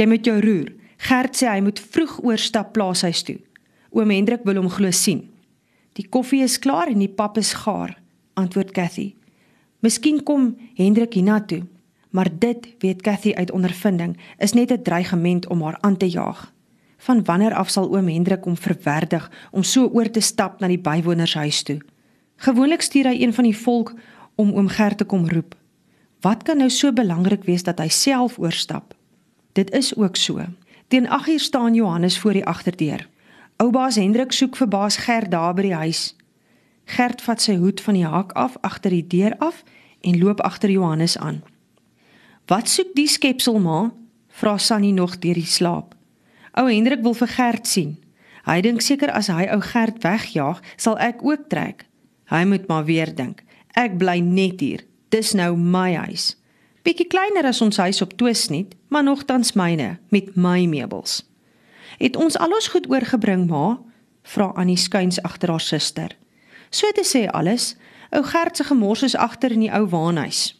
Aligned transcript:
Jy 0.00 0.06
moet 0.08 0.24
jou 0.24 0.38
roer. 0.40 0.70
Gert 1.04 1.36
sê 1.36 1.44
hy 1.50 1.60
moet 1.60 1.80
vroeg 1.92 2.14
oorstap 2.24 2.70
plaashuis 2.72 3.20
toe. 3.26 3.36
Oom 3.92 4.08
Hendrik 4.08 4.46
wil 4.48 4.56
hom 4.56 4.70
glo 4.72 4.88
sien. 4.96 5.26
Die 5.98 6.06
koffie 6.08 6.40
is 6.40 6.56
klaar 6.62 6.88
en 6.88 7.02
die 7.02 7.10
pap 7.12 7.36
is 7.36 7.50
gaar, 7.66 7.92
antwoord 8.40 8.70
Cathy. 8.72 9.10
Miskien 9.84 10.22
kom 10.24 10.54
Hendrik 10.78 11.18
hiernatoe, 11.18 11.66
maar 12.16 12.30
dit, 12.32 12.64
weet 12.80 13.02
Cathy 13.04 13.34
uit 13.36 13.52
ondervinding, 13.52 14.14
is 14.38 14.54
net 14.56 14.72
'n 14.72 14.82
dreigement 14.82 15.46
om 15.48 15.62
haar 15.62 15.76
aan 15.80 15.96
te 15.96 16.08
jaag. 16.08 16.52
Van 16.96 17.24
wanneer 17.24 17.54
af 17.54 17.70
sal 17.70 17.92
oom 17.92 18.08
Hendrik 18.08 18.44
hom 18.44 18.56
verwerdig 18.56 19.30
om 19.52 19.62
so 19.62 19.86
oor 19.86 20.10
te 20.10 20.20
stap 20.20 20.60
na 20.60 20.68
die 20.68 20.80
bywonershuis 20.80 21.62
toe? 21.62 21.80
Gewoonlik 22.36 22.80
stuur 22.82 23.04
hy 23.04 23.22
een 23.22 23.34
van 23.34 23.44
die 23.44 23.56
volk 23.56 23.94
om 24.36 24.52
oom 24.52 24.68
Gert 24.68 24.98
te 24.98 25.04
kom 25.04 25.28
roep. 25.28 25.54
Wat 26.20 26.42
kan 26.42 26.56
nou 26.56 26.70
so 26.70 26.92
belangrik 26.92 27.44
wees 27.44 27.62
dat 27.62 27.78
hy 27.78 27.88
self 27.88 28.38
oorstap? 28.38 28.94
Dit 29.52 29.70
is 29.70 29.96
ook 29.96 30.16
so. 30.16 30.40
Teen 30.88 31.06
8uur 31.06 31.38
staan 31.38 31.74
Johannes 31.74 32.18
voor 32.18 32.32
die 32.32 32.46
agterdeur. 32.46 33.08
Oubaas 33.56 33.96
Hendrik 33.96 34.32
soek 34.32 34.56
vir 34.56 34.68
baas 34.68 34.96
Gert 34.96 35.30
daar 35.30 35.54
by 35.54 35.62
die 35.62 35.74
huis. 35.74 36.16
Gert 36.84 37.22
vat 37.22 37.42
sy 37.42 37.56
hoed 37.60 37.80
van 37.80 37.94
die 37.94 38.06
hak 38.06 38.32
af 38.32 38.56
agter 38.66 38.90
die 38.90 39.06
deur 39.06 39.36
af 39.38 39.62
en 40.00 40.18
loop 40.18 40.40
agter 40.40 40.70
Johannes 40.70 41.18
aan. 41.18 41.42
"Wat 42.46 42.68
soek 42.68 42.94
die 42.94 43.08
skepsel 43.08 43.58
ma?" 43.58 43.92
vra 44.28 44.58
Sannie 44.58 44.92
nog 44.92 45.18
deur 45.18 45.34
die 45.34 45.46
slaap. 45.46 45.94
Ou 46.52 46.66
Hendrik 46.70 47.02
wil 47.02 47.14
vir 47.14 47.28
Gert 47.28 47.66
sien. 47.66 47.98
Hy 48.44 48.60
dink 48.60 48.80
seker 48.80 49.10
as 49.10 49.26
hy 49.26 49.46
ou 49.52 49.60
Gert 49.60 50.02
wegjaag, 50.02 50.62
sal 50.76 50.98
ek 50.98 51.22
ook 51.22 51.48
trek. 51.48 51.86
Hy 52.30 52.44
moet 52.44 52.66
maar 52.68 52.84
weer 52.84 53.14
dink. 53.14 53.44
Ek 53.74 53.98
bly 53.98 54.18
net 54.18 54.60
hier. 54.60 54.84
Dis 55.08 55.34
nou 55.34 55.56
my 55.56 55.94
huis. 55.94 56.39
Bietjie 56.80 57.10
kleiner 57.12 57.44
as 57.44 57.60
ons 57.60 57.76
huis 57.76 58.00
op 58.00 58.14
Twisnet, 58.16 58.72
maar 58.88 59.04
nogtans 59.04 59.52
myne 59.52 59.98
met 60.08 60.30
my 60.36 60.64
meubels. 60.64 61.20
Het 62.00 62.16
ons 62.16 62.38
al 62.40 62.54
ons 62.56 62.68
goed 62.72 62.86
oorgebring, 62.88 63.44
ma? 63.50 63.76
vra 64.24 64.46
Annie 64.56 64.78
skuins 64.80 65.20
agter 65.20 65.52
haar 65.52 65.60
suster. 65.60 66.14
So 66.72 66.88
te 66.96 67.04
sê 67.04 67.26
alles, 67.28 67.74
ou 68.16 68.22
Gert 68.24 68.56
se 68.56 68.64
gemors 68.64 69.02
is 69.04 69.16
agter 69.16 69.52
in 69.52 69.66
die 69.66 69.72
ou 69.76 69.84
waanhuis. 69.92 70.54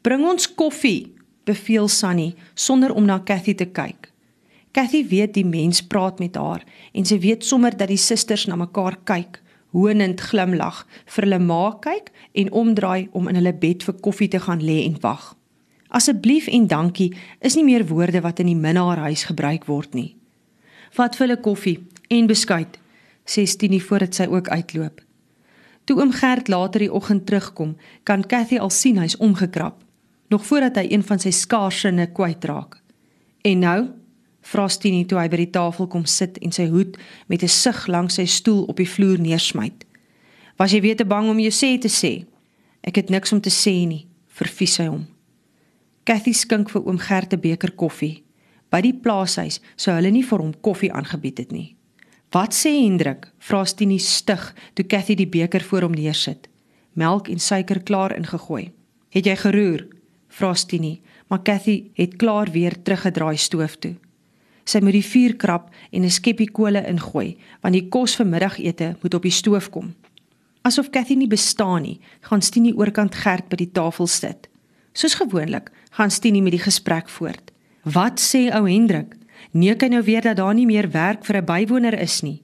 Bring 0.00 0.24
ons 0.24 0.48
koffie, 0.48 1.12
beveel 1.44 1.88
Sunny 1.88 2.32
sonder 2.54 2.94
om 2.94 3.04
na 3.04 3.18
Cathy 3.20 3.54
te 3.54 3.68
kyk. 3.68 4.08
Cathy 4.72 5.04
weet 5.08 5.34
die 5.36 5.44
mens 5.44 5.82
praat 5.84 6.18
met 6.22 6.38
haar 6.40 6.64
en 6.96 7.04
sy 7.04 7.18
weet 7.20 7.44
sommer 7.44 7.76
dat 7.76 7.92
die 7.92 8.00
susters 8.00 8.46
na 8.48 8.56
mekaar 8.56 8.96
kyk, 9.04 9.42
honend 9.76 10.20
glimlag, 10.30 10.86
vir 11.12 11.28
hulle 11.28 11.42
ma 11.44 11.76
kyk 11.84 12.08
en 12.40 12.52
omdraai 12.56 13.10
om 13.12 13.28
in 13.28 13.36
hulle 13.36 13.52
bed 13.52 13.84
vir 13.84 14.00
koffie 14.00 14.32
te 14.32 14.40
gaan 14.40 14.64
lê 14.64 14.80
en 14.86 14.96
wag. 15.04 15.34
Asseblief 15.92 16.46
en 16.48 16.66
dankie 16.66 17.10
is 17.44 17.54
nie 17.54 17.64
meer 17.64 17.84
woorde 17.86 18.22
wat 18.24 18.38
in 18.40 18.48
die 18.48 18.56
minnaarhuis 18.56 19.26
gebruik 19.28 19.66
word 19.68 19.92
nie. 19.92 20.14
Vat 20.96 21.16
vir 21.16 21.26
hulle 21.26 21.40
koffie 21.44 21.74
en 22.08 22.28
beskuit, 22.30 22.78
sê 23.28 23.44
Stini 23.44 23.80
voordat 23.80 24.16
sy 24.16 24.26
ook 24.32 24.48
uitloop. 24.48 25.02
Toe 25.84 25.98
oom 26.00 26.14
Gert 26.16 26.48
later 26.48 26.80
die 26.80 26.92
oggend 26.92 27.26
terugkom, 27.28 27.76
kan 28.08 28.24
Cathy 28.24 28.56
al 28.56 28.72
sien 28.72 29.02
hy's 29.02 29.18
omgekrap, 29.20 29.82
nog 30.32 30.46
voordat 30.48 30.80
hy 30.80 30.86
een 30.88 31.04
van 31.04 31.20
sy 31.20 31.34
skaarsinne 31.36 32.08
kwytraak. 32.16 32.78
En 33.44 33.60
nou, 33.60 33.78
vra 34.48 34.68
Stini 34.72 35.04
toe 35.04 35.20
hy 35.20 35.28
by 35.28 35.44
die 35.44 35.52
tafel 35.52 35.92
kom 35.92 36.08
sit 36.08 36.40
en 36.40 36.56
sy 36.56 36.70
hoed 36.72 36.96
met 37.28 37.42
'n 37.44 37.52
sug 37.52 37.86
langs 37.86 38.14
sy 38.14 38.24
stoel 38.24 38.64
op 38.64 38.76
die 38.80 38.88
vloer 38.88 39.20
neersmyt. 39.20 39.84
Was 40.56 40.72
jy 40.72 40.80
weer 40.80 40.96
te 40.96 41.04
bang 41.04 41.28
om 41.28 41.38
jou 41.38 41.52
sê 41.52 41.78
te 41.78 41.88
sê? 41.88 42.24
Ek 42.80 42.96
het 42.96 43.10
niks 43.10 43.32
om 43.32 43.40
te 43.40 43.50
sê 43.50 43.86
nie, 43.86 44.06
verfies 44.28 44.78
hy 44.78 44.86
hom. 44.86 45.11
Cathy 46.02 46.32
skink 46.34 46.72
vir 46.74 46.82
oom 46.82 46.98
Gert 46.98 47.32
'n 47.32 47.40
beker 47.40 47.70
koffie. 47.78 48.24
By 48.70 48.80
die 48.80 48.92
plaashuis 48.92 49.60
sou 49.76 49.94
hulle 49.94 50.10
nie 50.10 50.24
vir 50.24 50.38
hom 50.38 50.52
koffie 50.60 50.90
aangebied 50.90 51.38
het 51.38 51.52
nie. 51.52 51.76
"Wat 52.32 52.52
sê 52.52 52.70
Hendrik?" 52.70 53.30
vra 53.38 53.64
Stini 53.64 53.98
stig 53.98 54.54
toe 54.74 54.84
Cathy 54.84 55.14
die 55.14 55.28
beker 55.28 55.60
voor 55.60 55.82
hom 55.82 55.92
neersit. 55.92 56.48
Melk 56.94 57.28
en 57.28 57.38
suiker 57.38 57.82
klaar 57.82 58.16
ingegooi. 58.16 58.72
"Het 59.10 59.24
jy 59.26 59.36
geroer?" 59.36 59.86
vra 60.28 60.54
Stini, 60.54 61.00
maar 61.28 61.42
Cathy 61.42 61.90
het 61.94 62.16
klaar 62.16 62.50
weer 62.50 62.82
teruggedraai 62.82 63.36
stoof 63.36 63.76
toe. 63.76 63.94
Sy 64.64 64.80
moet 64.80 64.92
die 64.92 65.04
vuur 65.04 65.36
krap 65.36 65.70
en 65.92 66.02
'n 66.02 66.10
skeppie 66.10 66.50
kole 66.50 66.84
ingooi, 66.86 67.36
want 67.60 67.74
die 67.74 67.88
kos 67.88 68.16
vir 68.16 68.26
middagete 68.26 68.96
moet 69.02 69.14
op 69.14 69.22
die 69.22 69.30
stoof 69.30 69.70
kom. 69.70 69.94
Asof 70.62 70.90
Cathy 70.90 71.14
nie 71.14 71.28
bestaan 71.28 71.82
nie, 71.82 72.00
gaan 72.20 72.42
Stini 72.42 72.72
oorkant 72.72 73.14
Gert 73.14 73.48
by 73.48 73.56
die 73.56 73.72
tafel 73.72 74.06
sit. 74.06 74.48
Soos 74.92 75.14
gewoonlik, 75.14 75.70
gaan 75.90 76.10
Stini 76.10 76.40
met 76.40 76.52
die 76.52 76.62
gesprek 76.62 77.08
voort. 77.08 77.52
Wat 77.82 78.20
sê 78.20 78.48
ou 78.52 78.68
Hendrik? 78.68 79.16
Neek 79.52 79.82
hy 79.82 79.88
nou 79.88 80.02
weer 80.04 80.22
dat 80.22 80.36
daar 80.36 80.54
nie 80.54 80.66
meer 80.66 80.90
werk 80.90 81.24
vir 81.24 81.36
'n 81.36 81.44
bywoner 81.44 81.98
is 81.98 82.22
nie? 82.22 82.42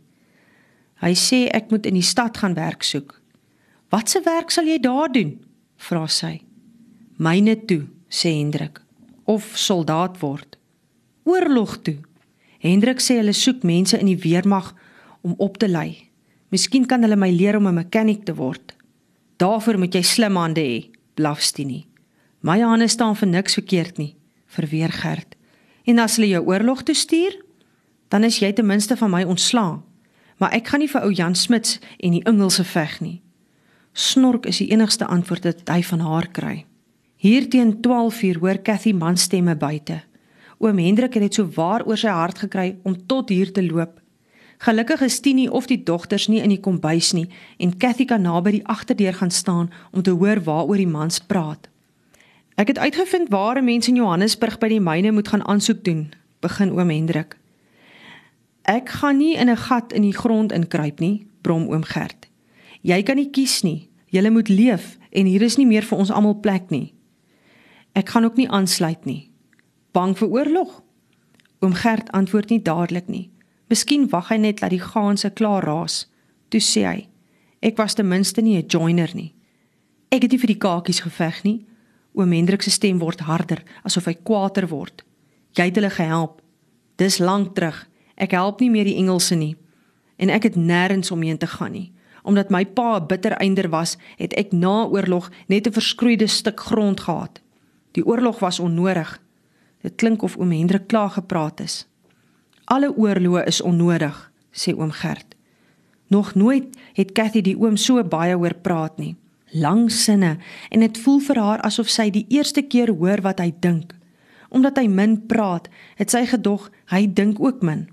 Hy 1.01 1.15
sê 1.15 1.49
ek 1.55 1.71
moet 1.71 1.87
in 1.87 1.95
die 1.95 2.03
stad 2.03 2.37
gaan 2.37 2.55
werk 2.55 2.83
soek. 2.83 3.21
Wat 3.91 4.11
se 4.11 4.21
werk 4.25 4.51
sal 4.51 4.65
jy 4.65 4.79
daar 4.79 5.13
doen? 5.13 5.39
vra 5.77 6.07
sy. 6.07 6.43
Myne 7.17 7.57
toe, 7.67 7.87
sê 8.11 8.35
Hendrik. 8.35 8.81
Of 9.25 9.53
soldaat 9.55 10.21
word. 10.21 10.59
Oorlog 11.25 11.83
toe. 11.83 11.99
Hendrik 12.59 13.01
sê 13.01 13.19
hulle 13.21 13.33
soek 13.33 13.63
mense 13.63 13.99
in 13.99 14.07
die 14.07 14.19
weermag 14.19 14.75
om 15.23 15.35
op 15.39 15.59
te 15.59 15.69
lei. 15.69 16.11
Miskien 16.51 16.87
kan 16.87 17.03
hulle 17.03 17.17
my 17.17 17.31
leer 17.31 17.57
om 17.57 17.67
'n 17.69 17.75
mechanic 17.75 18.25
te 18.25 18.35
word. 18.35 18.75
Daarvoor 19.37 19.79
moet 19.79 19.95
jy 19.95 20.03
slim 20.03 20.37
hande 20.37 20.61
hê, 20.61 20.91
blaf 21.15 21.41
Stini. 21.41 21.88
My 22.49 22.63
hande 22.65 22.89
staan 22.89 23.17
vir 23.17 23.29
niks 23.29 23.59
verkeerd 23.59 23.99
nie, 24.01 24.15
verweer 24.47 24.93
Gert. 24.93 25.35
En 25.85 25.99
as 26.01 26.15
hulle 26.17 26.31
jou 26.31 26.47
oorlog 26.49 26.81
toe 26.83 26.95
stuur, 26.97 27.35
dan 28.09 28.25
is 28.25 28.39
jy 28.41 28.55
ten 28.57 28.67
minste 28.67 28.97
van 28.97 29.13
my 29.13 29.21
ontslaan. 29.29 29.83
Maar 30.41 30.55
ek 30.57 30.71
gaan 30.73 30.81
nie 30.81 30.89
vir 30.89 31.05
ou 31.05 31.13
Jan 31.13 31.37
Smits 31.37 31.77
en 31.99 32.17
die 32.17 32.23
Engelse 32.25 32.65
veg 32.65 32.95
nie. 33.05 33.19
Snork 33.93 34.49
is 34.49 34.63
die 34.63 34.71
enigste 34.73 35.05
antwoord 35.05 35.45
wat 35.45 35.69
hy 35.69 35.83
van 35.91 36.07
haar 36.07 36.31
kry. 36.33 36.65
Hier 37.21 37.51
teen 37.51 37.83
12:00 37.85 38.41
hoor 38.41 38.63
Cathy 38.65 38.93
man 38.97 39.17
stemme 39.17 39.57
buite. 39.57 40.01
Oom 40.59 40.79
Hendrik 40.79 41.15
het 41.15 41.23
dit 41.23 41.35
so 41.35 41.51
waar 41.55 41.85
oor 41.85 41.99
sy 41.99 42.09
hart 42.09 42.39
gekry 42.39 42.77
om 42.83 42.97
tot 43.07 43.29
hier 43.29 43.53
te 43.53 43.63
loop. 43.63 44.01
Gelukkig 44.59 45.01
is 45.01 45.21
Tini 45.21 45.49
of 45.49 45.67
die 45.67 45.83
dogters 45.83 46.29
nie 46.29 46.41
in 46.41 46.49
die 46.49 46.61
kombuis 46.61 47.13
nie 47.13 47.29
en 47.59 47.77
Cathy 47.77 48.05
kan 48.05 48.23
naby 48.23 48.51
die 48.51 48.67
agterdeur 48.67 49.15
gaan 49.15 49.31
staan 49.31 49.71
om 49.93 50.03
te 50.03 50.11
hoor 50.11 50.41
waaroor 50.41 50.77
die 50.77 50.87
mans 50.87 51.19
praat. 51.19 51.69
Ek 52.59 52.67
het 52.67 52.79
uitgevind 52.79 53.29
waar 53.29 53.63
mense 53.63 53.91
in 53.91 54.01
Johannesburg 54.01 54.57
by 54.59 54.67
die 54.73 54.81
myne 54.83 55.13
moet 55.15 55.29
gaan 55.31 55.45
aansoek 55.47 55.85
doen, 55.87 56.09
begin 56.43 56.73
oom 56.75 56.91
Hendrik. 56.91 57.37
Ek 58.67 58.91
gaan 58.99 59.17
nie 59.23 59.37
in 59.39 59.49
'n 59.49 59.57
gat 59.57 59.93
in 59.93 60.03
die 60.03 60.17
grond 60.17 60.53
inkruip 60.53 60.99
nie, 60.99 61.27
brom 61.43 61.69
oom 61.71 61.83
Gert. 61.83 62.27
Jy 62.83 63.03
kan 63.03 63.17
nie 63.17 63.31
kies 63.31 63.63
nie. 63.63 63.89
Jy 64.11 64.31
moet 64.31 64.49
leef 64.49 64.99
en 65.11 65.27
hier 65.27 65.43
is 65.43 65.57
nie 65.57 65.67
meer 65.67 65.83
vir 65.83 65.99
ons 65.99 66.11
almal 66.11 66.35
plek 66.35 66.71
nie. 66.71 66.95
Ek 67.95 68.09
gaan 68.09 68.25
ook 68.25 68.37
nie 68.37 68.49
aansluit 68.49 69.05
nie. 69.05 69.31
Bang 69.93 70.19
vir 70.19 70.29
oorlog? 70.29 70.83
Oom 71.61 71.75
Gert 71.75 72.11
antwoord 72.13 72.51
nie 72.51 72.63
dadelik 72.63 73.09
nie. 73.09 73.31
Miskien 73.69 74.09
wag 74.09 74.29
hy 74.29 74.37
net 74.37 74.61
dat 74.61 74.71
die 74.71 74.81
gaanse 74.81 75.31
klaar 75.31 75.65
raas. 75.65 76.11
Toe 76.49 76.61
sê 76.61 76.85
hy: 76.87 77.09
"Ek 77.63 77.77
was 77.77 77.95
ten 77.95 78.09
minste 78.09 78.43
nie 78.43 78.57
'n 78.57 78.67
joiner 78.67 79.11
nie. 79.15 79.35
Ek 80.11 80.23
het 80.23 80.31
nie 80.31 80.39
vir 80.39 80.47
die 80.47 80.59
kakies 80.59 81.01
geveg 81.01 81.45
nie. 81.45 81.68
Oom 82.19 82.33
Hendrik 82.35 82.65
se 82.67 82.71
stem 82.75 82.99
word 82.99 83.21
harder, 83.29 83.61
asof 83.87 84.09
hy 84.11 84.17
kwaader 84.27 84.67
word. 84.73 85.05
Jy 85.55 85.69
het 85.69 85.77
hulle 85.79 85.91
gehelp. 85.95 86.41
Dis 86.99 87.21
lank 87.23 87.53
terug. 87.55 87.85
Ek 88.19 88.35
help 88.35 88.59
nie 88.59 88.73
meer 88.75 88.89
die 88.89 88.97
Engelse 88.99 89.39
nie. 89.39 89.55
En 90.19 90.33
ek 90.35 90.49
het 90.49 90.57
nêrens 90.59 91.13
omheen 91.15 91.39
te 91.39 91.47
gaan 91.47 91.77
nie. 91.77 91.93
Omdat 92.27 92.51
my 92.51 92.65
pa 92.67 92.99
'n 92.99 93.07
bitter 93.07 93.33
einder 93.39 93.71
was, 93.71 93.97
het 94.19 94.35
ek 94.35 94.53
na 94.53 94.85
oorlog 94.91 95.31
net 95.47 95.67
'n 95.67 95.73
verskroeide 95.73 96.27
stuk 96.27 96.61
grond 96.61 97.01
gehad. 97.01 97.41
Die 97.93 98.05
oorlog 98.05 98.41
was 98.41 98.59
onnodig. 98.59 99.21
Dit 99.83 99.95
klink 99.97 100.23
of 100.23 100.37
oom 100.37 100.51
Hendrik 100.51 100.89
klaar 100.89 101.11
gepraat 101.11 101.61
is. 101.61 101.87
Alle 102.65 102.97
oorloë 102.97 103.47
is 103.47 103.61
onnodig, 103.61 104.33
sê 104.53 104.75
oom 104.75 104.91
Gert. 104.91 105.37
Nog 106.09 106.35
nooit 106.35 106.77
het 106.93 107.13
Cathy 107.13 107.41
die 107.41 107.59
oom 107.59 107.77
so 107.77 108.05
baie 108.05 108.35
hoor 108.35 108.55
praat 108.55 108.99
nie 108.99 109.17
lang 109.53 109.93
sinne 109.93 110.37
en 110.71 110.81
dit 110.81 110.99
voel 110.99 111.21
vir 111.21 111.41
haar 111.41 111.61
asof 111.67 111.89
sy 111.89 112.11
die 112.11 112.27
eerste 112.29 112.63
keer 112.63 112.91
hoor 112.91 113.23
wat 113.25 113.41
hy 113.41 113.53
dink. 113.61 113.95
Omdat 114.49 114.79
hy 114.81 114.87
min 114.89 115.27
praat, 115.27 115.69
het 115.97 116.11
sy 116.11 116.25
gedog 116.27 116.71
hy 116.93 117.07
dink 117.07 117.41
ook 117.41 117.63
min. 117.63 117.89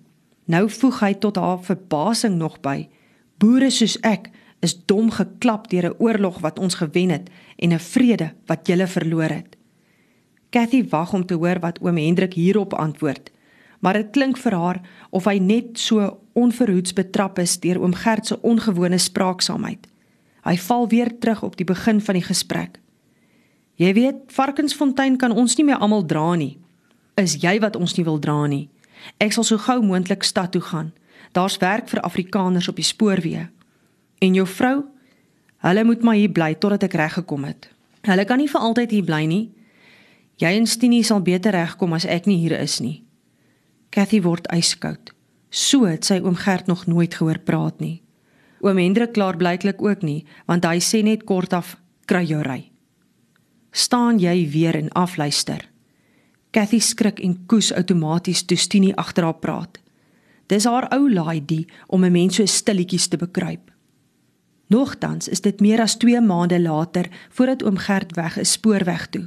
Nou 0.46 0.70
voeg 0.70 1.00
hy 1.02 1.14
tot 1.14 1.38
haar 1.42 1.60
verbasing 1.64 2.38
nog 2.38 2.62
by: 2.62 2.88
Boere 3.42 3.70
soos 3.70 3.98
ek 4.04 4.30
is 4.66 4.78
dom 4.88 5.12
geklap 5.12 5.68
deur 5.70 5.90
'n 5.90 6.00
oorlog 6.00 6.40
wat 6.40 6.60
ons 6.60 6.76
gewen 6.76 7.10
het 7.10 7.30
en 7.58 7.74
'n 7.74 7.80
vrede 7.80 8.34
wat 8.46 8.68
julle 8.68 8.88
verloor 8.88 9.30
het. 9.30 9.56
Cathy 10.50 10.86
wag 10.90 11.14
om 11.14 11.26
te 11.26 11.34
hoor 11.34 11.60
wat 11.60 11.80
oom 11.82 11.98
Hendrik 11.98 12.34
hierop 12.34 12.74
antwoord, 12.74 13.32
maar 13.80 13.94
dit 13.94 14.12
klink 14.12 14.38
vir 14.38 14.54
haar 14.54 14.82
of 15.10 15.26
hy 15.26 15.38
net 15.38 15.80
so 15.80 16.20
onverhoeds 16.34 16.94
betrap 16.94 17.40
is 17.40 17.60
deur 17.60 17.82
oom 17.82 17.94
Gert 17.94 18.28
se 18.28 18.42
ongewone 18.42 18.98
spraaksaamheid. 18.98 19.88
Hy 20.46 20.58
val 20.58 20.88
weer 20.88 21.10
terug 21.20 21.44
op 21.44 21.58
die 21.58 21.66
begin 21.66 22.02
van 22.02 22.18
die 22.18 22.26
gesprek. 22.26 22.80
Jy 23.76 23.92
weet, 23.94 24.16
Varkensfontein 24.32 25.18
kan 25.18 25.34
ons 25.36 25.58
nie 25.58 25.66
meer 25.66 25.82
almal 25.84 26.06
dra 26.06 26.36
nie. 26.40 26.56
Is 27.20 27.40
jy 27.42 27.58
wat 27.60 27.76
ons 27.76 27.96
nie 27.98 28.06
wil 28.06 28.20
dra 28.20 28.46
nie? 28.48 28.70
Ek 29.20 29.34
sal 29.36 29.44
so 29.44 29.58
gou 29.60 29.82
moontlik 29.84 30.24
stad 30.24 30.54
toe 30.54 30.62
gaan. 30.62 30.94
Daar's 31.36 31.58
werk 31.60 31.90
vir 31.92 32.04
Afrikaners 32.08 32.70
op 32.72 32.80
die 32.80 32.88
spoorweë. 32.88 33.50
En 34.24 34.38
jou 34.38 34.46
vrou? 34.48 34.86
Hulle 35.66 35.84
moet 35.84 36.04
maar 36.04 36.16
hier 36.16 36.32
bly 36.32 36.54
totdat 36.56 36.88
ek 36.88 36.96
reg 37.00 37.18
gekom 37.18 37.44
het. 37.50 37.70
Hulle 38.06 38.26
kan 38.26 38.40
nie 38.40 38.50
vir 38.52 38.62
altyd 38.62 38.92
hier 38.96 39.08
bly 39.08 39.24
nie. 39.26 39.44
Jy 40.40 40.52
en 40.60 40.68
Stinie 40.68 41.04
sal 41.04 41.24
beter 41.26 41.56
regkom 41.56 41.96
as 41.98 42.06
ek 42.06 42.30
nie 42.30 42.38
hier 42.44 42.56
is 42.60 42.80
nie. 42.84 43.02
Cathy 43.90 44.22
word 44.22 44.48
yskoud. 44.54 45.12
So 45.50 45.88
het 45.88 46.06
sy 46.06 46.20
oom 46.22 46.36
Gert 46.36 46.68
nog 46.68 46.86
nooit 46.88 47.16
gehoor 47.16 47.40
praat 47.40 47.80
nie. 47.80 48.05
Oom 48.62 48.78
Hendrik 48.78 49.14
klaar 49.14 49.38
blyklik 49.38 49.82
ook 49.82 50.02
nie, 50.02 50.26
want 50.46 50.66
hy 50.66 50.80
sê 50.80 51.04
net 51.04 51.24
kortaf 51.24 51.76
kry 52.06 52.24
jou 52.26 52.42
ry. 52.42 52.72
Staan 53.72 54.20
jy 54.20 54.50
weer 54.50 54.76
en 54.76 54.92
afluister. 54.96 55.66
Cathy 56.56 56.80
skrik 56.80 57.20
en 57.20 57.36
koes 57.52 57.74
outomaties 57.76 58.46
toe 58.48 58.58
Stinie 58.58 58.96
agter 58.96 59.28
haar 59.28 59.40
praat. 59.44 59.80
Dis 60.48 60.66
haar 60.70 60.88
ou 60.96 61.10
laaidie 61.12 61.68
om 61.88 62.06
'n 62.06 62.12
mens 62.12 62.36
so 62.36 62.46
stilletjies 62.46 63.08
te 63.08 63.18
bekruip. 63.18 63.72
Nogtans 64.68 65.28
is 65.28 65.42
dit 65.42 65.60
meer 65.60 65.82
as 65.82 65.98
2 65.98 66.22
maande 66.22 66.62
later 66.62 67.10
voordat 67.30 67.64
oom 67.64 67.78
Gert 67.78 68.16
weg 68.16 68.38
is 68.38 68.52
spoorweg 68.52 69.08
toe. 69.10 69.26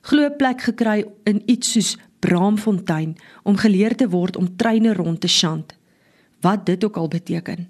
Glo 0.00 0.30
plek 0.30 0.60
gekry 0.60 1.04
in 1.24 1.42
iets 1.46 1.72
soos 1.72 1.96
Braamfontein 2.20 3.16
om 3.42 3.56
geleer 3.56 3.94
te 3.96 4.08
word 4.08 4.36
om 4.36 4.56
treine 4.56 4.94
rond 4.94 5.20
te 5.20 5.28
sjant. 5.28 5.76
Wat 6.40 6.66
dit 6.66 6.84
ook 6.84 6.96
al 6.96 7.08
beteken. 7.08 7.68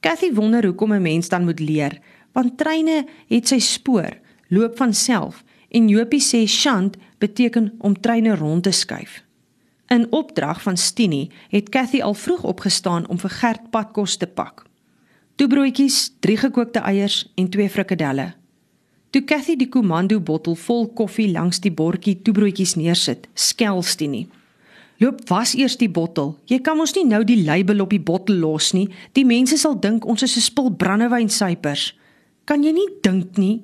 Cathy 0.00 0.32
wonder 0.32 0.64
hoekom 0.64 0.92
'n 0.92 1.02
mens 1.02 1.28
dan 1.28 1.44
moet 1.44 1.60
leer, 1.60 1.98
want 2.32 2.58
treine 2.58 3.06
het 3.28 3.48
sy 3.48 3.58
spoor, 3.58 4.18
loop 4.48 4.76
van 4.76 4.94
self 4.94 5.44
en 5.68 5.88
Jopie 5.88 6.20
sê 6.20 6.46
sjant 6.46 6.96
beteken 7.18 7.72
om 7.78 8.00
treine 8.00 8.36
rond 8.36 8.62
te 8.62 8.70
skuif. 8.70 9.22
In 9.88 10.06
opdrag 10.12 10.62
van 10.62 10.76
Stinie 10.76 11.30
het 11.48 11.68
Cathy 11.68 12.00
al 12.00 12.14
vroeg 12.14 12.44
opgestaan 12.44 13.08
om 13.08 13.18
vir 13.18 13.30
Gert 13.30 13.70
padkos 13.70 14.16
te 14.16 14.26
pak. 14.26 14.66
Toebroodjies, 15.34 16.12
drie 16.20 16.36
gekookte 16.36 16.78
eiers 16.78 17.32
en 17.34 17.48
twee 17.48 17.70
frikadelle. 17.70 18.34
Toe 19.10 19.24
Cathy 19.24 19.56
die 19.56 19.68
komando 19.68 20.20
bottel 20.20 20.54
vol 20.54 20.88
koffie 20.92 21.30
langs 21.30 21.60
die 21.60 21.72
bordjie 21.72 22.18
toebroodjies 22.22 22.74
neersit, 22.74 23.28
skel 23.34 23.82
Stinie. 23.82 24.26
Loop 24.98 25.28
was 25.28 25.54
eers 25.54 25.76
die 25.78 25.90
bottel. 25.90 26.32
Jy 26.50 26.58
kan 26.66 26.76
mos 26.76 26.92
nie 26.96 27.04
nou 27.06 27.20
die 27.26 27.38
label 27.46 27.84
op 27.84 27.92
die 27.94 28.02
bottel 28.02 28.40
los 28.42 28.72
nie. 28.74 28.88
Die 29.14 29.24
mense 29.24 29.58
sal 29.60 29.76
dink 29.78 30.06
ons 30.06 30.22
is 30.22 30.36
'n 30.36 30.40
spul 30.40 30.70
brandewynsuipers. 30.74 31.94
Kan 32.44 32.64
jy 32.64 32.72
nie 32.72 32.88
dink 33.02 33.36
nie? 33.38 33.62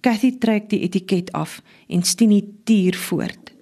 Cathy 0.00 0.38
trek 0.38 0.68
die 0.68 0.82
etiket 0.82 1.32
af 1.32 1.62
en 1.88 2.02
Stinie 2.02 2.44
tuur 2.64 2.94
voort. 2.94 3.52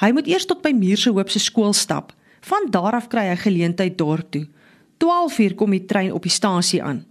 Hy 0.00 0.12
moet 0.12 0.26
eers 0.26 0.46
tot 0.46 0.62
by 0.62 0.72
Muur 0.72 0.96
se 0.96 1.10
Hoop 1.10 1.30
se 1.30 1.38
skool 1.38 1.72
stap. 1.72 2.12
Van 2.40 2.70
daar 2.70 2.92
af 2.92 3.08
kry 3.08 3.28
hy 3.28 3.36
geleentheid 3.36 3.98
dorp 3.98 4.30
toe. 4.30 4.46
12:00 4.98 5.54
kom 5.54 5.70
die 5.70 5.84
trein 5.84 6.12
op 6.12 6.22
die 6.22 6.30
stasie 6.30 6.82
aan. 6.82 7.04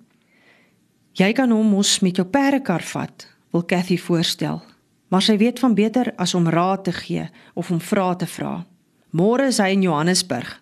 Jy 1.13 1.33
kan 1.33 1.51
hom 1.51 1.67
mos 1.67 1.99
met 1.99 2.15
jou 2.15 2.27
perdekar 2.27 2.81
vat, 2.81 3.27
wil 3.51 3.65
Cathy 3.65 3.97
voorstel, 3.97 4.61
maar 5.07 5.21
sy 5.21 5.37
weet 5.37 5.59
van 5.59 5.73
beter 5.75 6.13
as 6.15 6.33
om 6.33 6.47
raad 6.47 6.83
te 6.83 6.91
gee 6.91 7.29
of 7.53 7.71
om 7.71 7.79
vrae 7.79 8.15
te 8.15 8.27
vra. 8.27 8.65
Môre 9.11 9.49
is 9.51 9.59
hy 9.59 9.73
in 9.75 9.83
Johannesburg, 9.83 10.53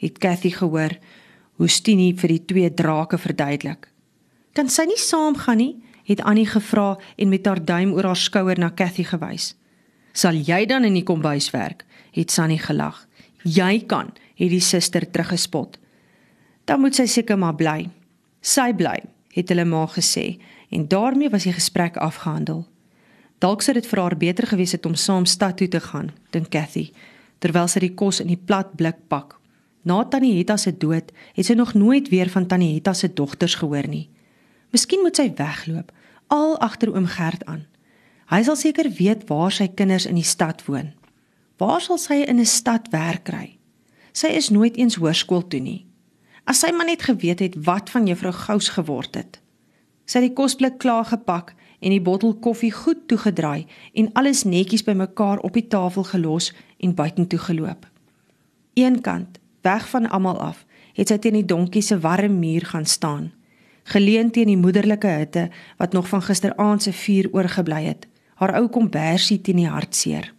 het 0.00 0.18
Cathy 0.18 0.50
gehoor 0.54 0.94
hoe 1.58 1.68
Stinie 1.68 2.14
vir 2.16 2.32
die 2.32 2.44
twee 2.48 2.70
drake 2.72 3.18
verduidelik. 3.20 3.90
Kan 4.56 4.70
sy 4.72 4.86
nie 4.88 5.00
saamgaan 5.00 5.60
nie? 5.60 5.74
het 6.08 6.22
Annie 6.24 6.46
gevra 6.48 6.94
en 7.20 7.28
met 7.28 7.44
haar 7.44 7.60
duim 7.60 7.90
oor 7.92 8.06
haar 8.08 8.16
skouer 8.16 8.56
na 8.56 8.70
Cathy 8.72 9.04
gewys. 9.04 9.50
Sal 10.16 10.38
jy 10.40 10.62
dan 10.66 10.86
in 10.88 10.96
die 10.96 11.04
kombuis 11.04 11.50
werk? 11.52 11.84
het 12.16 12.32
Sunny 12.32 12.56
gelag. 12.58 13.04
Jy 13.44 13.84
kan, 13.86 14.14
het 14.40 14.50
die 14.50 14.62
suster 14.64 15.04
teruggespot. 15.04 15.76
Dan 16.64 16.80
moet 16.80 16.96
sy 16.96 17.04
seker 17.06 17.36
maar 17.38 17.54
bly. 17.60 17.90
Sy 18.40 18.72
bly, 18.72 18.96
het 19.36 19.52
hulle 19.52 19.68
ma 19.68 19.84
gesê 19.92 20.38
en 20.72 20.88
daarmee 20.88 21.28
was 21.28 21.44
die 21.44 21.52
gesprek 21.52 22.00
afgehandel. 22.00 22.64
Dalk 23.38 23.62
sou 23.62 23.76
dit 23.76 23.86
vir 23.86 24.00
haar 24.02 24.16
beter 24.16 24.48
gewees 24.48 24.72
het 24.74 24.86
om 24.88 24.96
saam 24.96 25.28
stad 25.28 25.60
toe 25.60 25.68
te 25.68 25.80
gaan, 25.80 26.10
dink 26.32 26.48
Cathy, 26.50 26.88
terwyl 27.38 27.68
sy 27.68 27.80
die 27.80 27.94
kos 27.94 28.20
in 28.20 28.30
die 28.32 28.40
plat 28.40 28.76
blik 28.76 29.00
pak. 29.08 29.36
Na 29.84 30.04
Tannie 30.04 30.36
Hetta 30.36 30.56
se 30.56 30.72
dood, 30.72 31.12
het 31.34 31.46
sy 31.46 31.54
nog 31.54 31.74
nooit 31.74 32.08
weer 32.12 32.28
van 32.28 32.46
Tannie 32.46 32.74
Hetta 32.74 32.92
se 32.94 33.08
dogters 33.08 33.54
gehoor 33.60 33.88
nie. 33.88 34.08
Miskien 34.74 35.00
moet 35.02 35.16
sy 35.16 35.30
wegloop, 35.38 35.92
al 36.28 36.58
agter 36.60 36.92
oom 36.92 37.06
Gert 37.08 37.44
aan. 37.46 37.64
Hy 38.28 38.42
sal 38.44 38.58
seker 38.60 38.90
weet 38.98 39.24
waar 39.30 39.52
sy 39.54 39.70
kinders 39.72 40.06
in 40.06 40.18
die 40.18 40.26
stad 40.26 40.64
woon. 40.66 40.92
Waar 41.58 41.80
sal 41.80 41.98
sy 41.98 42.24
in 42.26 42.38
'n 42.40 42.46
stad 42.46 42.88
werk 42.92 43.24
kry? 43.24 43.58
Sy 44.12 44.28
is 44.28 44.50
nooit 44.50 44.76
eens 44.76 44.96
hoërskool 44.96 45.48
toe 45.48 45.60
nie. 45.60 45.86
As 46.44 46.60
sy 46.60 46.70
maar 46.72 46.86
net 46.86 47.02
geweet 47.02 47.40
het 47.40 47.54
wat 47.64 47.90
van 47.90 48.06
juffrou 48.06 48.32
Gous 48.32 48.68
geword 48.68 49.14
het. 49.14 49.40
Sy 50.04 50.18
het 50.18 50.28
die 50.28 50.34
kosblik 50.34 50.78
klaar 50.78 51.04
gepak 51.04 51.54
en 51.80 51.90
die 51.90 52.00
bottel 52.00 52.34
koffie 52.34 52.72
goed 52.72 53.08
toegedraai 53.08 53.66
en 53.94 54.12
alles 54.12 54.44
netjies 54.44 54.84
bymekaar 54.84 55.38
op 55.38 55.52
die 55.52 55.66
tafel 55.68 56.04
gelos 56.04 56.52
en 56.78 56.94
buitentoe 56.94 57.38
geloop. 57.38 57.86
Eenkant, 58.72 59.38
weg 59.60 59.88
van 59.88 60.08
almal 60.08 60.38
af, 60.40 60.64
het 60.94 61.10
sy 61.10 61.18
teen 61.22 61.38
die 61.38 61.46
donkie 61.46 61.82
se 61.82 61.98
warm 62.02 62.38
muur 62.38 62.66
gaan 62.72 62.86
staan, 62.86 63.32
geleun 63.88 64.30
teen 64.30 64.50
die 64.50 64.58
moederlike 64.58 65.08
hitte 65.08 65.48
wat 65.76 65.92
nog 65.92 66.08
van 66.08 66.22
gisteraand 66.22 66.82
se 66.82 66.92
vuur 66.92 67.28
oorgebly 67.32 67.82
het, 67.84 68.06
haar 68.34 68.54
ou 68.60 68.68
kombersie 68.68 69.40
teen 69.40 69.62
die 69.62 69.70
hartseer. 69.70 70.32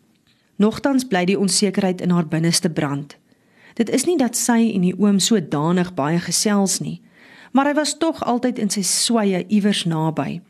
Nogtans 0.60 1.08
bly 1.08 1.26
die 1.26 1.40
onsekerheid 1.40 2.02
in 2.02 2.12
haar 2.12 2.28
binneste 2.28 2.70
brand. 2.70 3.16
Dit 3.80 3.90
is 3.90 4.06
nie 4.06 4.18
dat 4.20 4.36
sy 4.36 4.72
en 4.74 4.84
die 4.84 4.96
oom 5.00 5.20
so 5.24 5.40
danig 5.40 5.94
baie 5.96 6.20
gesels 6.20 6.80
nie, 6.84 7.00
maar 7.52 7.72
hy 7.72 7.78
was 7.80 7.96
tog 7.98 8.20
altyd 8.28 8.60
in 8.60 8.70
sy 8.70 8.84
sweye 8.86 9.46
iewers 9.48 9.86
naby. 9.88 10.42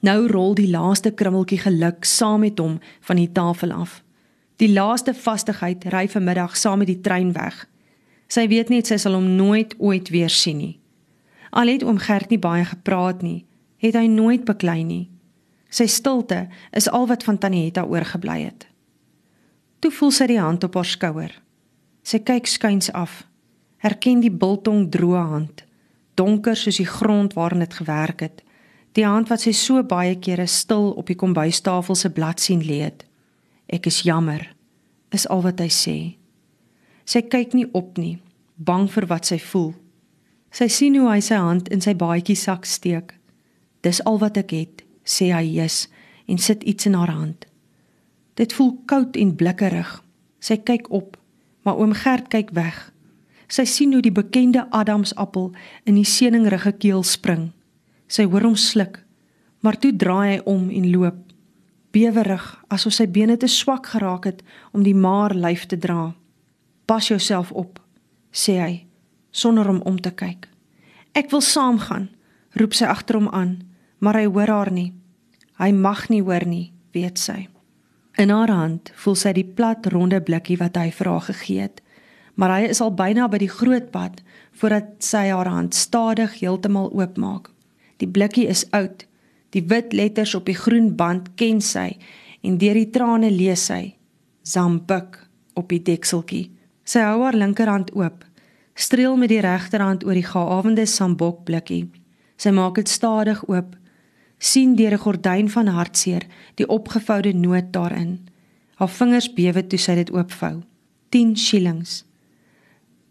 Nou 0.00 0.28
rol 0.30 0.54
die 0.56 0.70
laaste 0.70 1.10
krummeltjie 1.12 1.58
geluk 1.60 2.06
saam 2.08 2.40
met 2.46 2.58
hom 2.62 2.78
van 3.04 3.18
die 3.20 3.28
tafel 3.32 3.74
af. 3.74 4.00
Die 4.60 4.68
laaste 4.68 5.14
vastigheid 5.16 5.86
ry 5.88 6.04
vanmiddag 6.12 6.56
saam 6.56 6.82
met 6.82 6.90
die 6.90 7.00
trein 7.00 7.32
weg. 7.32 7.64
Sy 8.28 8.44
weet 8.52 8.68
net 8.68 8.90
sy 8.90 8.98
sal 9.00 9.16
hom 9.16 9.30
nooit 9.38 9.72
ooit 9.78 10.10
weer 10.12 10.30
sien 10.30 10.60
nie. 10.60 10.74
Al 11.50 11.72
het 11.72 11.82
oom 11.82 11.98
Gert 11.98 12.30
nie 12.30 12.38
baie 12.38 12.66
gepraat 12.68 13.24
nie, 13.26 13.46
het 13.80 13.96
hy 13.96 14.04
nooit 14.06 14.44
beklei 14.44 14.84
nie. 14.84 15.08
Sy 15.70 15.86
stilte 15.90 16.44
is 16.76 16.90
al 16.90 17.08
wat 17.10 17.24
van 17.26 17.38
Tanietta 17.40 17.86
oorgebly 17.88 18.42
het. 18.44 18.68
Toe 19.80 19.90
voel 19.90 20.12
sy 20.12 20.28
die 20.30 20.38
hand 20.38 20.64
op 20.66 20.76
haar 20.76 20.86
skouer. 20.86 21.32
Sy 22.04 22.20
kyk 22.20 22.46
skuins 22.46 22.92
af. 22.92 23.24
Herken 23.80 24.20
die 24.20 24.30
biltong 24.30 24.90
droë 24.92 25.26
hand 25.32 25.64
donker 26.20 26.58
soos 26.58 26.80
die 26.80 26.88
grond 26.88 27.34
waarin 27.38 27.64
dit 27.64 27.74
gewerk 27.74 28.20
het. 28.20 28.42
Die 28.98 29.06
hand 29.06 29.30
wat 29.30 29.44
sy 29.44 29.52
so 29.56 29.82
baie 29.86 30.16
kere 30.20 30.46
stil 30.50 30.90
op 31.00 31.08
die 31.08 31.18
kombuistafel 31.18 31.96
se 31.96 32.10
blad 32.12 32.42
sien 32.42 32.64
lê 32.66 32.82
het. 32.84 33.06
Ek 33.70 33.86
is 33.86 34.02
jammer, 34.02 34.42
is 35.14 35.26
al 35.28 35.42
wat 35.42 35.60
hy 35.60 35.68
sê. 35.72 35.96
Sy 37.04 37.22
kyk 37.26 37.54
nie 37.54 37.66
op 37.74 37.98
nie, 37.98 38.18
bang 38.56 38.86
vir 38.90 39.06
wat 39.10 39.30
sy 39.30 39.38
voel. 39.42 39.72
Sy 40.54 40.68
sien 40.70 40.96
hoe 40.98 41.08
hy 41.10 41.20
sy 41.22 41.38
hand 41.38 41.70
in 41.74 41.82
sy 41.82 41.94
baadjie 41.94 42.38
sak 42.38 42.66
steek. 42.66 43.14
Dis 43.86 44.02
al 44.06 44.18
wat 44.22 44.38
ek 44.40 44.54
het, 44.54 44.82
sê 45.06 45.30
hy 45.34 45.46
eers 45.56 45.86
en 46.30 46.38
sit 46.38 46.62
iets 46.68 46.86
in 46.86 46.94
haar 46.98 47.10
hand. 47.10 47.46
Dit 48.38 48.54
voel 48.54 48.76
koud 48.90 49.16
en 49.18 49.34
blikkerig. 49.36 49.90
Sy 50.40 50.56
kyk 50.62 50.88
op, 50.94 51.16
maar 51.66 51.80
oom 51.80 51.92
Gert 51.96 52.30
kyk 52.32 52.54
weg. 52.56 52.76
Sy 53.50 53.66
sien 53.66 53.92
hoe 53.92 54.02
die 54.02 54.14
bekende 54.14 54.66
Adamsappel 54.70 55.50
in 55.84 55.98
die 55.98 56.06
seeningrige 56.06 56.72
keel 56.78 57.02
spring. 57.02 57.50
Sy 58.10 58.28
hoor 58.30 58.46
hom 58.46 58.56
sluk, 58.58 59.00
maar 59.60 59.78
toe 59.78 59.90
draai 59.92 60.36
hy 60.36 60.38
om 60.48 60.70
en 60.70 60.86
loop, 60.92 61.18
bewerig 61.94 62.44
asof 62.68 62.94
sy 62.96 63.06
bene 63.10 63.36
te 63.36 63.48
swak 63.48 63.86
geraak 63.92 64.28
het 64.28 64.42
om 64.72 64.84
die 64.86 64.94
maar 64.94 65.34
lyf 65.34 65.66
te 65.66 65.78
dra. 65.78 66.14
Pas 66.86 67.08
jouself 67.08 67.52
op, 67.52 67.80
sê 68.32 68.58
hy 68.60 68.74
sonder 69.30 69.68
om 69.70 69.80
om 69.86 70.00
te 70.00 70.10
kyk. 70.10 70.48
Ek 71.14 71.30
wil 71.30 71.42
saamgaan, 71.42 72.08
roep 72.58 72.74
sy 72.74 72.86
agter 72.90 73.18
hom 73.18 73.28
aan, 73.34 73.60
maar 73.98 74.18
hy 74.18 74.26
hoor 74.26 74.50
haar 74.50 74.72
nie. 74.74 74.92
Hy 75.58 75.70
mag 75.74 76.08
nie 76.10 76.22
hoor 76.22 76.46
nie, 76.46 76.72
weet 76.94 77.18
sy. 77.18 77.48
In 78.18 78.30
haar 78.34 78.50
hand 78.50 78.90
voel 79.02 79.14
sy 79.14 79.32
die 79.36 79.46
plat 79.46 79.86
ronde 79.86 80.18
blikkie 80.20 80.58
wat 80.58 80.76
hy 80.76 80.90
vir 80.94 81.10
haar 81.12 81.26
gegee 81.30 81.68
het 81.68 81.82
maar 82.40 82.54
hy 82.56 82.70
is 82.72 82.80
al 82.80 82.94
byna 82.96 83.26
by 83.28 83.36
die 83.42 83.52
groot 83.52 83.90
pad 83.92 84.22
voordat 84.60 85.04
sy 85.04 85.26
haar 85.28 85.48
hand 85.52 85.76
stadig 85.76 86.38
heeltemal 86.40 86.88
oopmaak. 86.96 87.50
Die 88.00 88.08
blikkie 88.08 88.46
is 88.48 88.64
oud. 88.72 89.04
Die 89.50 89.64
wit 89.66 89.92
letters 89.92 90.34
op 90.34 90.46
die 90.46 90.54
groen 90.54 90.94
band 90.96 91.34
ken 91.34 91.60
sy 91.60 91.96
en 92.42 92.58
deur 92.58 92.74
die 92.78 92.90
trane 92.90 93.30
lees 93.30 93.66
sy 93.66 93.96
Zambuk 94.42 95.18
op 95.54 95.68
die 95.68 95.82
dekseltjie. 95.84 96.50
Sy 96.84 97.02
hou 97.04 97.20
haar 97.22 97.36
linkerhand 97.36 97.92
oop, 97.94 98.24
streel 98.74 99.18
met 99.20 99.30
die 99.30 99.42
regterhand 99.44 100.04
oor 100.06 100.16
die 100.16 100.26
geawende 100.26 100.86
Zambok 100.88 101.44
blikkie. 101.44 101.90
Sy 102.40 102.54
maak 102.56 102.80
dit 102.80 102.88
stadig 102.88 103.42
oop, 103.48 103.76
sien 104.38 104.74
deur 104.76 104.94
'n 104.96 105.04
gordyn 105.04 105.48
van 105.48 105.66
hartseer 105.66 106.24
die 106.56 106.66
opgevoude 106.66 107.32
noot 107.32 107.72
daarin. 107.72 108.28
Haar 108.76 108.88
vingers 108.88 109.28
bewe 109.34 109.66
toe 109.66 109.78
sy 109.78 109.94
dit 109.94 110.10
oopvou. 110.10 110.62
10 111.10 111.36
shillings. 111.36 112.04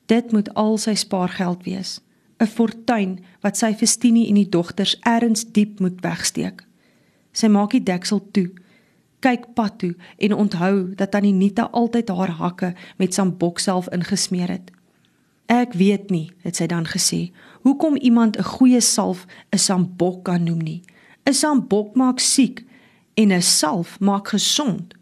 Dit 0.05 0.31
moet 0.31 0.53
al 0.53 0.77
sy 0.77 0.95
spaargeld 0.95 1.63
wees, 1.63 2.01
'n 2.39 2.47
fortuin 2.47 3.19
wat 3.41 3.57
sy 3.57 3.73
vir 3.73 3.87
Stinie 3.87 4.27
en 4.27 4.35
die 4.35 4.49
dogters 4.49 4.97
ergens 4.99 5.45
diep 5.51 5.79
moet 5.79 6.01
wegsteek. 6.01 6.63
Sy 7.31 7.47
maak 7.47 7.71
die 7.71 7.83
deksel 7.83 8.21
toe, 8.31 8.49
kyk 9.19 9.53
pad 9.53 9.79
toe 9.79 9.95
en 10.17 10.33
onthou 10.33 10.95
dat 10.95 11.11
tannie 11.11 11.33
Nita 11.33 11.69
altyd 11.71 12.09
haar 12.09 12.31
hakke 12.39 12.73
met 12.97 13.13
sambok 13.13 13.59
self 13.59 13.89
ingesmeer 13.91 14.49
het. 14.49 14.71
Ek 15.49 15.73
weet 15.73 16.09
nie, 16.09 16.31
het 16.45 16.55
sy 16.55 16.67
dan 16.69 16.85
gesê, 16.85 17.31
hoekom 17.61 17.95
iemand 17.97 18.37
'n 18.37 18.43
goeie 18.43 18.81
salf 18.81 19.25
'n 19.51 19.57
sambok 19.57 20.23
kan 20.23 20.43
noem 20.43 20.61
nie. 20.61 20.81
'n 21.25 21.33
Sambok 21.33 21.95
maak 21.95 22.19
siek 22.19 22.65
en 23.13 23.31
'n 23.31 23.41
salf 23.41 23.99
maak 23.99 24.27
gesond. 24.27 24.93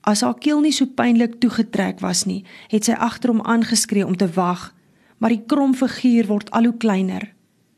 As 0.00 0.20
haar 0.20 0.38
keel 0.38 0.60
nie 0.60 0.72
so 0.72 0.86
pynlik 0.86 1.40
toegetrek 1.40 2.00
was 2.00 2.24
nie, 2.24 2.44
het 2.68 2.84
sy 2.84 2.92
agter 2.92 3.30
hom 3.30 3.40
aangeskree 3.40 4.06
om 4.06 4.16
te 4.16 4.28
wag, 4.28 4.74
maar 5.18 5.30
die 5.30 5.44
krom 5.46 5.74
figuur 5.74 6.26
word 6.26 6.50
al 6.50 6.64
hoe 6.64 6.76
kleiner. 6.76 7.32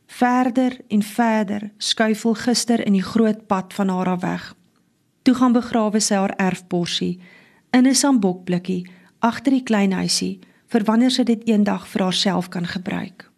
Verder 0.06 0.78
en 0.88 1.02
verder 1.02 1.70
skuifel 1.78 2.34
gister 2.34 2.86
in 2.86 2.92
die 2.92 3.04
groot 3.04 3.46
pad 3.46 3.74
van 3.74 3.88
haar 3.88 4.08
af 4.08 4.20
weg. 4.20 4.54
Toe 5.22 5.34
gaan 5.34 5.52
begrawe 5.52 6.00
sy 6.00 6.14
haar 6.14 6.34
erfborsie 6.36 7.20
in 7.70 7.86
'n 7.86 7.94
sambokblikkie 7.94 8.86
agter 9.18 9.52
die 9.52 9.62
klein 9.62 9.92
huisie 9.92 10.38
vir 10.66 10.84
wanneer 10.84 11.10
sy 11.10 11.22
dit 11.22 11.42
eendag 11.48 11.86
vir 11.88 12.02
haarself 12.02 12.48
kan 12.48 12.66
gebruik. 12.66 13.30